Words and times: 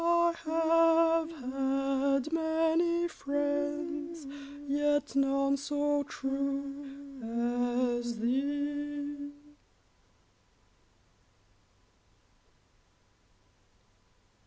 I 0.03 0.33
have 0.45 1.23
had 1.31 2.33
many 2.33 3.07
friends, 3.07 4.25
Yet 4.67 5.15
none 5.15 5.57
so 5.57 6.01
true 6.01 6.89
as 7.99 8.17
thee! 8.17 9.29